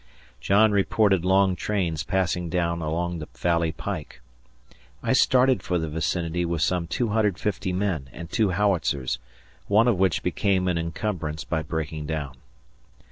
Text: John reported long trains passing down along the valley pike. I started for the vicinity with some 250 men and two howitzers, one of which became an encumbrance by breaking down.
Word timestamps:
John 0.39 0.71
reported 0.71 1.23
long 1.23 1.55
trains 1.55 2.01
passing 2.01 2.49
down 2.49 2.81
along 2.81 3.19
the 3.19 3.27
valley 3.37 3.71
pike. 3.71 4.19
I 5.03 5.13
started 5.13 5.61
for 5.61 5.77
the 5.77 5.89
vicinity 5.89 6.43
with 6.43 6.63
some 6.63 6.87
250 6.87 7.71
men 7.71 8.09
and 8.11 8.27
two 8.27 8.49
howitzers, 8.49 9.19
one 9.67 9.87
of 9.87 9.99
which 9.99 10.23
became 10.23 10.67
an 10.67 10.79
encumbrance 10.79 11.43
by 11.43 11.61
breaking 11.61 12.07
down. 12.07 12.37